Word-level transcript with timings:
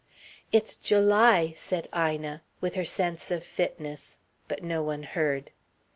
"It's 0.51 0.75
July," 0.75 1.53
said 1.55 1.87
Ina, 1.95 2.41
with 2.59 2.73
her 2.73 2.85
sense 2.85 3.29
of 3.29 3.43
fitness, 3.43 4.17
but 4.47 4.63
no 4.63 4.81
one 4.81 5.03
heard. 5.03 5.51